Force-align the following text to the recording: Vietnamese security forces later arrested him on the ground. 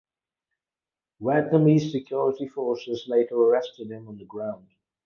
Vietnamese 1.21 1.91
security 1.91 2.47
forces 2.47 3.05
later 3.07 3.35
arrested 3.35 3.91
him 3.91 4.07
on 4.07 4.17
the 4.17 4.25
ground. 4.25 4.65